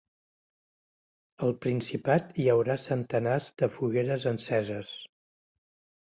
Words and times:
Al 1.47 1.51
Principat 1.65 2.31
hi 2.43 2.45
haurà 2.53 2.77
centenars 2.83 3.49
de 3.63 3.69
fogueres 3.75 4.25
enceses. 4.33 4.95